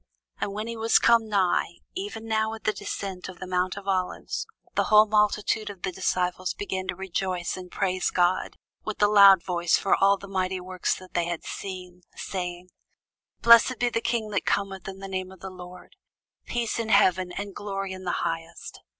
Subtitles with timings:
[0.39, 3.87] And when he was come nigh, even now at the descent of the mount of
[3.87, 9.07] Olives, the whole multitude of the disciples began to rejoice and praise God with a
[9.07, 12.69] loud voice for all the mighty works that they had seen; saying,
[13.43, 15.95] Blessed be the King that cometh in the name of the Lord:
[16.47, 18.81] peace in heaven, and glory in the highest.